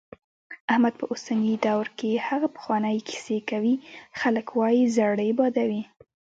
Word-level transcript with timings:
احمد 0.71 0.93
په 0.99 1.05
اوسني 1.11 1.55
دور 1.65 1.87
کې 1.97 2.23
هغه 2.27 2.47
پخوانۍ 2.55 2.97
کیسې 3.07 3.37
کوي، 3.49 3.75
خلک 4.19 4.47
وايي 4.59 4.83
زړې 4.97 5.29
بادوي. 5.39 5.81